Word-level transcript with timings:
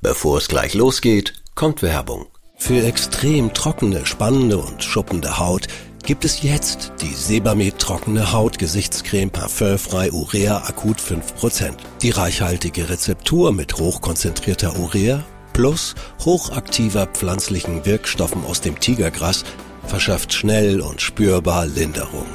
Bevor 0.00 0.38
es 0.38 0.48
gleich 0.48 0.74
losgeht, 0.74 1.34
kommt 1.54 1.82
Werbung. 1.82 2.26
Für 2.56 2.84
extrem 2.84 3.52
trockene, 3.52 4.06
spannende 4.06 4.58
und 4.58 4.82
schuppende 4.82 5.38
Haut 5.38 5.66
gibt 6.04 6.24
es 6.24 6.42
jetzt 6.42 6.92
die 7.00 7.14
Sebamed 7.14 7.78
trockene 7.78 8.32
Haut 8.32 8.58
Gesichtscreme 8.58 9.30
parfümfrei 9.30 10.12
Urea 10.12 10.58
Akut 10.58 10.98
5%. 10.98 11.72
Die 12.02 12.10
reichhaltige 12.10 12.88
Rezeptur 12.88 13.52
mit 13.52 13.78
hochkonzentrierter 13.78 14.78
Urea 14.78 15.24
plus 15.52 15.94
hochaktiver 16.24 17.06
pflanzlichen 17.06 17.84
Wirkstoffen 17.84 18.44
aus 18.44 18.60
dem 18.60 18.78
Tigergras 18.78 19.44
verschafft 19.86 20.32
schnell 20.32 20.80
und 20.80 21.00
spürbar 21.00 21.66
Linderung 21.66 22.26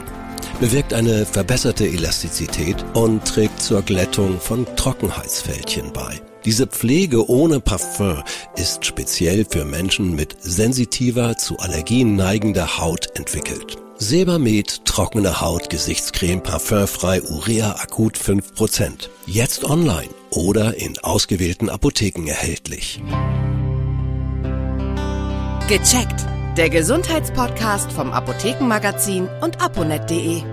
bewirkt 0.59 0.93
eine 0.93 1.25
verbesserte 1.25 1.85
Elastizität 1.85 2.85
und 2.93 3.25
trägt 3.25 3.61
zur 3.61 3.81
Glättung 3.81 4.39
von 4.39 4.65
Trockenheitsfältchen 4.77 5.91
bei. 5.91 6.21
Diese 6.45 6.67
Pflege 6.67 7.29
ohne 7.29 7.61
Parfum 7.61 8.21
ist 8.55 8.85
speziell 8.85 9.45
für 9.49 9.63
Menschen 9.63 10.13
mit 10.13 10.35
sensitiver 10.41 11.37
zu 11.37 11.57
Allergien 11.59 12.15
neigender 12.15 12.79
Haut 12.79 13.07
entwickelt. 13.15 13.77
Sebamed 13.97 14.83
trockene 14.83 15.39
Haut 15.39 15.69
Gesichtscreme 15.69 16.41
parfümfrei 16.41 17.21
Urea 17.21 17.75
Akut 17.81 18.17
5%. 18.17 19.07
Jetzt 19.25 19.63
online 19.63 20.09
oder 20.31 20.75
in 20.75 20.99
ausgewählten 20.99 21.69
Apotheken 21.69 22.27
erhältlich. 22.27 23.01
Gecheckt. 25.69 26.25
Der 26.57 26.69
Gesundheitspodcast 26.69 27.91
vom 27.91 28.11
Apothekenmagazin 28.11 29.27
und 29.41 29.61
aponet.de. 29.61 30.52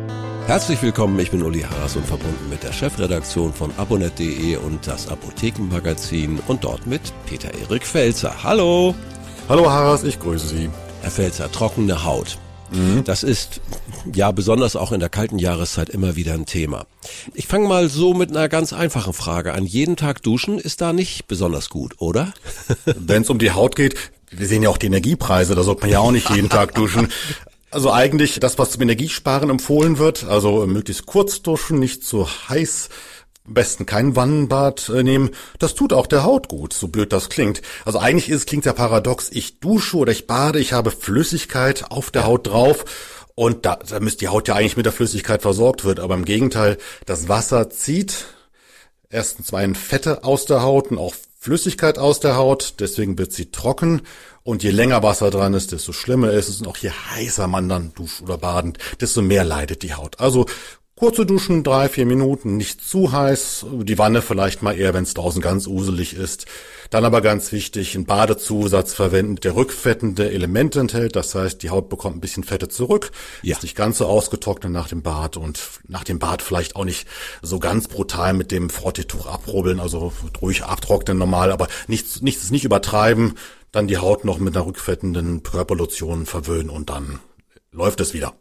Herzlich 0.50 0.82
willkommen, 0.82 1.16
ich 1.20 1.30
bin 1.30 1.44
Uli 1.44 1.60
Haas 1.60 1.94
und 1.94 2.04
verbunden 2.04 2.50
mit 2.50 2.64
der 2.64 2.72
Chefredaktion 2.72 3.54
von 3.54 3.70
abonet.de 3.76 4.56
und 4.56 4.84
das 4.84 5.06
Apothekenmagazin 5.06 6.40
und 6.48 6.64
dort 6.64 6.88
mit 6.88 7.00
Peter 7.24 7.54
Erik 7.54 7.86
Felzer. 7.86 8.42
Hallo! 8.42 8.96
Hallo 9.48 9.70
Haas, 9.70 10.02
ich 10.02 10.18
grüße 10.18 10.48
Sie. 10.48 10.68
Herr 11.02 11.12
Felzer, 11.12 11.52
trockene 11.52 12.04
Haut. 12.04 12.36
Mhm. 12.72 13.04
Das 13.04 13.22
ist 13.22 13.60
ja 14.12 14.32
besonders 14.32 14.74
auch 14.74 14.90
in 14.90 14.98
der 14.98 15.08
kalten 15.08 15.38
Jahreszeit 15.38 15.88
immer 15.88 16.16
wieder 16.16 16.34
ein 16.34 16.46
Thema. 16.46 16.84
Ich 17.32 17.46
fange 17.46 17.68
mal 17.68 17.88
so 17.88 18.12
mit 18.12 18.30
einer 18.30 18.48
ganz 18.48 18.72
einfachen 18.72 19.12
Frage 19.12 19.52
an. 19.52 19.66
Jeden 19.66 19.94
Tag 19.94 20.20
duschen 20.20 20.58
ist 20.58 20.80
da 20.80 20.92
nicht 20.92 21.28
besonders 21.28 21.68
gut, 21.68 21.94
oder? 21.98 22.34
Wenn 22.86 23.22
es 23.22 23.30
um 23.30 23.38
die 23.38 23.52
Haut 23.52 23.76
geht, 23.76 23.94
wir 24.32 24.48
sehen 24.48 24.64
ja 24.64 24.68
auch 24.68 24.78
die 24.78 24.86
Energiepreise, 24.86 25.54
da 25.54 25.62
sollte 25.62 25.82
man 25.82 25.90
ja 25.90 26.00
auch 26.00 26.10
nicht 26.10 26.28
jeden 26.30 26.48
Tag 26.48 26.74
duschen. 26.74 27.06
Also 27.70 27.92
eigentlich 27.92 28.40
das, 28.40 28.58
was 28.58 28.72
zum 28.72 28.82
Energiesparen 28.82 29.48
empfohlen 29.48 29.98
wird, 29.98 30.24
also 30.24 30.66
möglichst 30.66 31.06
kurz 31.06 31.40
duschen, 31.42 31.78
nicht 31.78 32.04
zu 32.04 32.26
heiß, 32.48 32.88
am 33.46 33.54
besten 33.54 33.86
kein 33.86 34.16
Wannenbad 34.16 34.88
äh, 34.88 35.02
nehmen. 35.04 35.30
Das 35.58 35.74
tut 35.74 35.92
auch 35.92 36.06
der 36.06 36.24
Haut 36.24 36.48
gut, 36.48 36.72
so 36.72 36.88
blöd 36.88 37.12
das 37.12 37.30
klingt. 37.30 37.62
Also 37.84 37.98
eigentlich 37.98 38.28
ist, 38.28 38.46
klingt 38.48 38.64
ja 38.64 38.72
paradox. 38.72 39.28
Ich 39.30 39.60
dusche 39.60 39.96
oder 39.96 40.12
ich 40.12 40.26
bade, 40.26 40.58
ich 40.58 40.72
habe 40.72 40.90
Flüssigkeit 40.90 41.90
auf 41.90 42.10
der 42.10 42.26
Haut 42.26 42.48
drauf. 42.48 42.84
Und 43.36 43.64
da, 43.64 43.76
da 43.76 44.00
müsste 44.00 44.20
die 44.20 44.28
Haut 44.28 44.48
ja 44.48 44.54
eigentlich 44.54 44.76
mit 44.76 44.86
der 44.86 44.92
Flüssigkeit 44.92 45.40
versorgt 45.40 45.84
wird. 45.84 46.00
Aber 46.00 46.14
im 46.14 46.24
Gegenteil, 46.24 46.76
das 47.06 47.28
Wasser 47.28 47.70
zieht 47.70 48.26
erstens 49.08 49.52
meinen 49.52 49.74
Fette 49.74 50.24
aus 50.24 50.44
der 50.44 50.62
Haut 50.62 50.90
und 50.90 50.98
auch 50.98 51.14
Flüssigkeit 51.42 51.98
aus 51.98 52.20
der 52.20 52.36
Haut, 52.36 52.74
deswegen 52.80 53.16
wird 53.16 53.32
sie 53.32 53.50
trocken. 53.50 54.02
Und 54.42 54.62
je 54.62 54.70
länger 54.70 55.02
Wasser 55.02 55.30
dran 55.30 55.54
ist, 55.54 55.72
desto 55.72 55.92
schlimmer 55.92 56.32
ist 56.32 56.50
es. 56.50 56.60
Und 56.60 56.66
auch 56.66 56.76
je 56.76 56.90
heißer 56.90 57.46
man 57.46 57.66
dann 57.66 57.94
duscht 57.94 58.20
oder 58.20 58.36
badend, 58.36 58.76
desto 59.00 59.22
mehr 59.22 59.42
leidet 59.42 59.82
die 59.82 59.94
Haut. 59.94 60.20
Also 60.20 60.44
kurze 61.00 61.24
Duschen, 61.24 61.64
drei, 61.64 61.88
vier 61.88 62.04
Minuten, 62.04 62.58
nicht 62.58 62.84
zu 62.84 63.10
heiß. 63.10 63.64
Die 63.84 63.96
Wanne 63.96 64.20
vielleicht 64.20 64.60
mal 64.60 64.78
eher, 64.78 64.92
wenn 64.92 65.04
es 65.04 65.14
draußen 65.14 65.40
ganz 65.40 65.66
uselig 65.66 66.12
ist. 66.14 66.44
Dann 66.90 67.06
aber 67.06 67.22
ganz 67.22 67.52
wichtig, 67.52 67.94
einen 67.94 68.04
Badezusatz 68.04 68.92
verwenden, 68.92 69.36
der 69.36 69.56
rückfettende 69.56 70.30
Elemente 70.30 70.78
enthält. 70.78 71.16
Das 71.16 71.34
heißt, 71.34 71.62
die 71.62 71.70
Haut 71.70 71.88
bekommt 71.88 72.18
ein 72.18 72.20
bisschen 72.20 72.44
Fette 72.44 72.68
zurück, 72.68 73.12
ja. 73.40 73.56
ist 73.56 73.62
nicht 73.62 73.76
ganz 73.76 73.96
so 73.96 74.04
ausgetrocknet 74.04 74.70
nach 74.70 74.88
dem 74.88 75.00
Bad 75.00 75.38
und 75.38 75.58
nach 75.88 76.04
dem 76.04 76.18
Bad 76.18 76.42
vielleicht 76.42 76.76
auch 76.76 76.84
nicht 76.84 77.08
so 77.40 77.58
ganz 77.60 77.88
brutal 77.88 78.34
mit 78.34 78.50
dem 78.50 78.68
Frottetuch 78.68 79.24
abrubbeln, 79.24 79.80
also 79.80 80.12
ruhig 80.42 80.64
abtrocknen 80.64 81.16
normal, 81.16 81.50
aber 81.50 81.68
nichts, 81.86 82.20
nichts 82.20 82.50
nicht 82.50 82.66
übertreiben. 82.66 83.38
Dann 83.72 83.88
die 83.88 83.96
Haut 83.96 84.26
noch 84.26 84.38
mit 84.38 84.54
einer 84.54 84.66
rückfettenden 84.66 85.44
Körperlotion 85.44 86.26
verwöhnen 86.26 86.68
und 86.68 86.90
dann 86.90 87.20
läuft 87.72 88.00
es 88.00 88.12
wieder. 88.12 88.34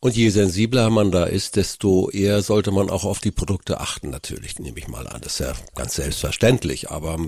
Und 0.00 0.16
je 0.16 0.30
sensibler 0.30 0.90
man 0.90 1.10
da 1.10 1.24
ist, 1.24 1.56
desto 1.56 2.10
eher 2.10 2.42
sollte 2.42 2.70
man 2.70 2.90
auch 2.90 3.04
auf 3.04 3.20
die 3.20 3.30
Produkte 3.30 3.80
achten, 3.80 4.10
natürlich, 4.10 4.58
nehme 4.58 4.78
ich 4.78 4.88
mal 4.88 5.06
an. 5.06 5.20
Das 5.20 5.34
ist 5.34 5.40
ja 5.40 5.52
ganz 5.74 5.94
selbstverständlich, 5.96 6.90
aber 6.90 7.18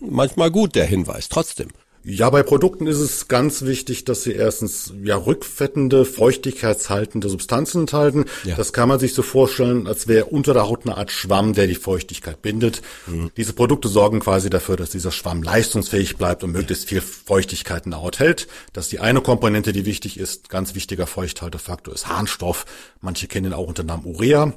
manchmal 0.00 0.50
gut 0.50 0.74
der 0.74 0.86
Hinweis 0.86 1.28
trotzdem. 1.28 1.68
Ja, 2.02 2.30
bei 2.30 2.42
Produkten 2.42 2.86
ist 2.86 2.98
es 2.98 3.28
ganz 3.28 3.62
wichtig, 3.62 4.04
dass 4.04 4.22
sie 4.22 4.32
erstens 4.32 4.94
ja 5.02 5.16
rückfettende, 5.16 6.06
feuchtigkeitshaltende 6.06 7.28
Substanzen 7.28 7.82
enthalten. 7.82 8.24
Ja. 8.44 8.56
Das 8.56 8.72
kann 8.72 8.88
man 8.88 8.98
sich 8.98 9.12
so 9.12 9.22
vorstellen, 9.22 9.86
als 9.86 10.08
wäre 10.08 10.24
unter 10.26 10.54
der 10.54 10.66
Haut 10.66 10.86
eine 10.86 10.96
Art 10.96 11.10
Schwamm, 11.10 11.52
der 11.52 11.66
die 11.66 11.74
Feuchtigkeit 11.74 12.40
bindet. 12.40 12.80
Mhm. 13.06 13.30
Diese 13.36 13.52
Produkte 13.52 13.88
sorgen 13.88 14.20
quasi 14.20 14.48
dafür, 14.48 14.76
dass 14.76 14.90
dieser 14.90 15.12
Schwamm 15.12 15.42
leistungsfähig 15.42 16.16
bleibt 16.16 16.42
und 16.42 16.52
möglichst 16.52 16.88
viel 16.88 17.02
Feuchtigkeit 17.02 17.84
in 17.84 17.90
der 17.90 18.00
Haut 18.00 18.18
hält. 18.18 18.48
Das 18.72 18.86
ist 18.86 18.92
die 18.92 19.00
eine 19.00 19.20
Komponente, 19.20 19.72
die 19.72 19.84
wichtig 19.84 20.18
ist. 20.18 20.48
Ganz 20.48 20.74
wichtiger 20.74 21.06
Feuchthaltefaktor 21.06 21.92
ist 21.92 22.08
Harnstoff. 22.08 22.64
Manche 23.02 23.26
kennen 23.26 23.46
ihn 23.46 23.52
auch 23.52 23.66
unter 23.66 23.82
Namen 23.82 24.06
Urea. 24.06 24.54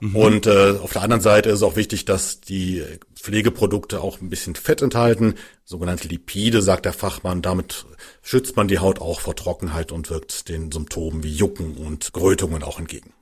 Mhm. 0.00 0.16
Und 0.16 0.46
äh, 0.46 0.74
auf 0.82 0.92
der 0.92 1.02
anderen 1.02 1.22
Seite 1.22 1.48
ist 1.48 1.56
es 1.56 1.62
auch 1.62 1.76
wichtig, 1.76 2.04
dass 2.04 2.40
die 2.40 2.82
Pflegeprodukte 3.22 4.00
auch 4.00 4.20
ein 4.20 4.28
bisschen 4.28 4.56
Fett 4.56 4.82
enthalten, 4.82 5.36
sogenannte 5.64 6.08
Lipide, 6.08 6.60
sagt 6.60 6.86
der 6.86 6.92
Fachmann. 6.92 7.40
Damit 7.40 7.86
schützt 8.20 8.56
man 8.56 8.66
die 8.66 8.80
Haut 8.80 9.00
auch 9.00 9.20
vor 9.20 9.36
Trockenheit 9.36 9.92
und 9.92 10.10
wirkt 10.10 10.48
den 10.48 10.72
Symptomen 10.72 11.22
wie 11.22 11.32
Jucken 11.32 11.76
und 11.76 12.12
Grötungen 12.12 12.64
auch 12.64 12.80
entgegen. 12.80 13.12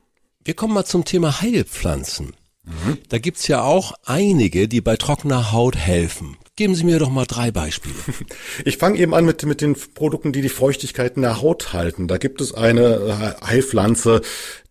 Wir 0.43 0.55
kommen 0.55 0.73
mal 0.73 0.85
zum 0.85 1.05
Thema 1.05 1.41
Heilpflanzen. 1.41 2.35
Mhm. 2.63 2.97
Da 3.09 3.19
gibt's 3.19 3.47
ja 3.47 3.61
auch 3.61 3.93
einige, 4.03 4.67
die 4.67 4.81
bei 4.81 4.97
trockener 4.97 5.51
Haut 5.51 5.75
helfen. 5.75 6.35
Geben 6.57 6.75
Sie 6.75 6.83
mir 6.83 6.99
doch 6.99 7.09
mal 7.09 7.25
drei 7.25 7.51
Beispiele. 7.51 7.95
Ich 8.65 8.77
fange 8.77 8.99
eben 8.99 9.13
an 9.13 9.25
mit, 9.25 9.43
mit 9.45 9.61
den 9.61 9.75
Produkten, 9.75 10.33
die 10.33 10.41
die 10.41 10.49
Feuchtigkeit 10.49 11.15
in 11.15 11.21
der 11.21 11.41
Haut 11.41 11.73
halten. 11.73 12.07
Da 12.07 12.17
gibt 12.17 12.41
es 12.41 12.53
eine 12.53 13.37
äh, 13.41 13.45
Heilpflanze, 13.45 14.21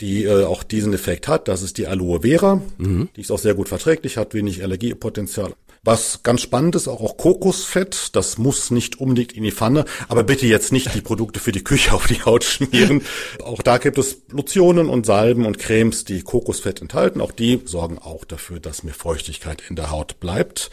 die 0.01 0.25
äh, 0.25 0.45
auch 0.45 0.63
diesen 0.63 0.93
Effekt 0.93 1.27
hat. 1.27 1.49
Das 1.49 1.63
ist 1.63 1.79
die 1.79 1.87
Aloe 1.87 2.21
Vera. 2.21 2.61
Mhm. 2.79 3.09
Die 3.17 3.23
ist 3.23 3.31
auch 3.31 3.39
sehr 3.39 3.55
gut 3.55 3.69
verträglich, 3.69 4.19
hat 4.19 4.35
wenig 4.35 4.63
Allergiepotenzial. 4.63 5.55
Was 5.83 6.23
ganz 6.23 6.43
spannend 6.43 6.77
ist, 6.77 6.89
auch, 6.89 7.01
auch 7.01 7.17
Kokosfett, 7.17 8.15
das 8.15 8.37
muss 8.37 8.71
nicht 8.71 9.01
unbedingt 9.01 9.33
in 9.33 9.45
die 9.45 9.51
Pfanne, 9.51 9.87
aber 10.09 10.25
bitte 10.25 10.47
jetzt 10.47 10.73
nicht 10.73 10.95
die 10.95 11.01
Produkte 11.01 11.41
für 11.41 11.53
die 11.53 11.65
Küche 11.65 11.93
auf 11.95 12.07
die 12.07 12.23
Haut 12.23 12.45
schmieren. 12.45 13.01
auch 13.43 13.63
da 13.63 13.79
gibt 13.79 13.97
es 13.97 14.23
Lotionen 14.29 14.91
und 14.91 15.07
Salben 15.07 15.47
und 15.47 15.59
Cremes, 15.59 16.05
die 16.05 16.21
Kokosfett 16.21 16.83
enthalten. 16.83 17.23
Auch 17.23 17.33
die 17.33 17.63
sorgen 17.65 17.99
auch 17.99 18.27
dafür, 18.27 18.61
dass 18.61 18.83
mehr 18.83 18.93
Feuchtigkeit 18.93 19.63
in 19.71 19.77
der 19.77 19.91
Haut 19.91 20.21
bleibt. 20.21 20.71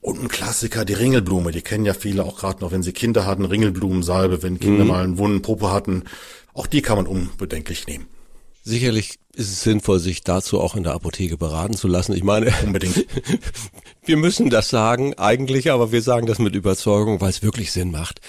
Und 0.00 0.20
ein 0.20 0.28
Klassiker, 0.28 0.84
die 0.84 0.94
Ringelblume, 0.94 1.52
die 1.52 1.62
kennen 1.62 1.84
ja 1.84 1.94
viele 1.94 2.24
auch 2.24 2.40
gerade 2.40 2.60
noch, 2.60 2.72
wenn 2.72 2.82
sie 2.82 2.92
Kinder 2.92 3.26
hatten, 3.26 3.44
Ringelblumensalbe, 3.44 4.42
wenn 4.42 4.58
Kinder 4.58 4.82
mhm. 4.82 4.90
mal 4.90 5.04
einen 5.04 5.18
wunden 5.18 5.42
Popo 5.42 5.70
hatten. 5.70 6.04
Auch 6.54 6.66
die 6.66 6.82
kann 6.82 6.96
man 6.96 7.06
unbedenklich 7.06 7.86
nehmen. 7.86 8.08
Sicherlich 8.62 9.18
ist 9.34 9.48
es 9.48 9.62
sinnvoll, 9.62 10.00
sich 10.00 10.22
dazu 10.22 10.60
auch 10.60 10.74
in 10.74 10.82
der 10.82 10.92
Apotheke 10.92 11.36
beraten 11.36 11.74
zu 11.74 11.88
lassen. 11.88 12.12
Ich 12.12 12.24
meine, 12.24 12.52
unbedingt. 12.64 13.06
wir 14.04 14.16
müssen 14.16 14.50
das 14.50 14.68
sagen 14.68 15.14
eigentlich, 15.14 15.70
aber 15.70 15.92
wir 15.92 16.02
sagen 16.02 16.26
das 16.26 16.38
mit 16.38 16.54
Überzeugung, 16.54 17.20
weil 17.20 17.30
es 17.30 17.42
wirklich 17.42 17.72
Sinn 17.72 17.90
macht. 17.90 18.20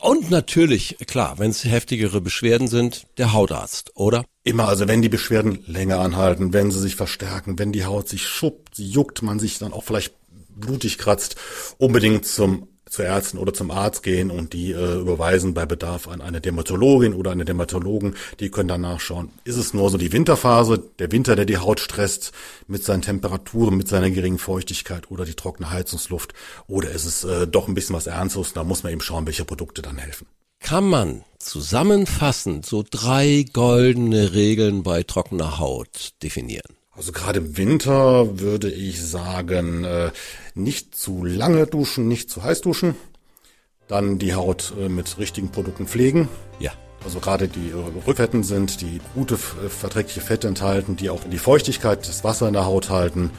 Und 0.00 0.30
natürlich, 0.30 0.96
klar, 1.06 1.38
wenn 1.38 1.50
es 1.50 1.64
heftigere 1.64 2.20
Beschwerden 2.20 2.68
sind, 2.68 3.06
der 3.18 3.32
Hautarzt, 3.32 3.92
oder? 3.94 4.24
Immer, 4.44 4.68
also 4.68 4.88
wenn 4.88 5.02
die 5.02 5.08
Beschwerden 5.08 5.62
länger 5.66 5.98
anhalten, 5.98 6.52
wenn 6.52 6.70
sie 6.70 6.80
sich 6.80 6.96
verstärken, 6.96 7.58
wenn 7.58 7.72
die 7.72 7.84
Haut 7.84 8.08
sich 8.08 8.22
schuppt, 8.26 8.76
sie 8.76 8.88
juckt, 8.88 9.22
man 9.22 9.38
sich 9.38 9.58
dann 9.58 9.72
auch 9.72 9.84
vielleicht 9.84 10.14
blutig 10.56 10.98
kratzt, 10.98 11.36
unbedingt 11.78 12.26
zum 12.26 12.68
zu 12.88 13.02
Ärzten 13.02 13.38
oder 13.38 13.52
zum 13.52 13.70
Arzt 13.70 14.02
gehen 14.02 14.30
und 14.30 14.52
die 14.52 14.72
äh, 14.72 15.00
überweisen 15.00 15.54
bei 15.54 15.66
Bedarf 15.66 16.08
an 16.08 16.20
eine 16.20 16.40
Dermatologin 16.40 17.14
oder 17.14 17.32
eine 17.32 17.44
Dermatologen. 17.44 18.14
Die 18.40 18.50
können 18.50 18.68
dann 18.68 18.82
nachschauen, 18.82 19.30
ist 19.44 19.56
es 19.56 19.74
nur 19.74 19.90
so 19.90 19.98
die 19.98 20.12
Winterphase, 20.12 20.82
der 20.98 21.10
Winter, 21.12 21.36
der 21.36 21.46
die 21.46 21.58
Haut 21.58 21.80
stresst 21.80 22.32
mit 22.66 22.84
seinen 22.84 23.02
Temperaturen, 23.02 23.76
mit 23.76 23.88
seiner 23.88 24.10
geringen 24.10 24.38
Feuchtigkeit 24.38 25.10
oder 25.10 25.24
die 25.24 25.34
trockene 25.34 25.70
Heizungsluft 25.70 26.34
oder 26.66 26.90
ist 26.90 27.04
es 27.04 27.24
äh, 27.24 27.46
doch 27.46 27.68
ein 27.68 27.74
bisschen 27.74 27.96
was 27.96 28.06
Ernstes? 28.06 28.52
Da 28.52 28.64
muss 28.64 28.82
man 28.82 28.92
eben 28.92 29.00
schauen, 29.00 29.26
welche 29.26 29.44
Produkte 29.44 29.82
dann 29.82 29.98
helfen. 29.98 30.26
Kann 30.60 30.84
man 30.84 31.24
zusammenfassend 31.38 32.64
so 32.64 32.84
drei 32.88 33.44
goldene 33.52 34.32
Regeln 34.32 34.82
bei 34.82 35.02
trockener 35.02 35.58
Haut 35.58 36.12
definieren? 36.22 36.74
Also 36.96 37.12
gerade 37.12 37.40
im 37.40 37.56
Winter 37.56 38.38
würde 38.38 38.70
ich 38.70 39.02
sagen, 39.02 39.84
äh, 39.84 40.10
nicht 40.54 40.94
zu 40.94 41.24
lange 41.24 41.66
duschen, 41.66 42.06
nicht 42.06 42.30
zu 42.30 42.42
heiß 42.42 42.60
duschen. 42.60 42.94
Dann 43.88 44.18
die 44.18 44.34
Haut 44.34 44.72
äh, 44.78 44.88
mit 44.88 45.18
richtigen 45.18 45.50
Produkten 45.50 45.86
pflegen. 45.86 46.28
Ja. 46.60 46.72
Also 47.04 47.18
gerade 47.18 47.48
die 47.48 47.70
äh, 47.70 48.06
Rückfetten 48.06 48.44
sind, 48.44 48.80
die 48.80 49.00
gute 49.14 49.36
verträgliche 49.36 50.20
Fette 50.20 50.46
enthalten, 50.46 50.96
die 50.96 51.10
auch 51.10 51.20
die 51.24 51.38
Feuchtigkeit, 51.38 52.06
das 52.06 52.22
Wasser 52.22 52.46
in 52.46 52.54
der 52.54 52.66
Haut 52.66 52.90
halten. 52.90 53.30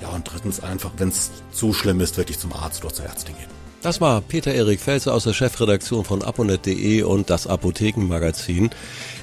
Ja, 0.00 0.08
und 0.10 0.30
drittens 0.30 0.60
einfach, 0.62 0.92
wenn 0.96 1.08
es 1.08 1.30
zu 1.52 1.74
schlimm 1.74 2.00
ist, 2.00 2.16
wirklich 2.16 2.38
zum 2.38 2.52
Arzt 2.52 2.84
oder 2.84 2.94
zur 2.94 3.06
Ärztin 3.06 3.36
gehen. 3.36 3.50
Das 3.82 4.00
war 4.00 4.20
Peter-Erik 4.20 4.80
Felser 4.80 5.14
aus 5.14 5.24
der 5.24 5.32
Chefredaktion 5.32 6.04
von 6.04 6.22
aponet.de 6.22 7.02
und 7.02 7.28
das 7.28 7.46
Apothekenmagazin. 7.46 8.70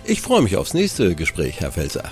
Ich 0.04 0.22
freue 0.22 0.42
mich 0.42 0.58
aufs 0.58 0.74
nächste 0.74 1.16
Gespräch, 1.16 1.60
Herr 1.60 1.72
Felser. 1.72 2.12